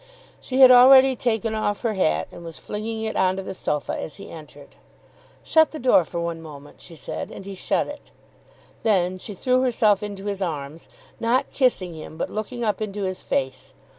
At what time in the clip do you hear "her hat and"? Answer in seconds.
1.83-2.43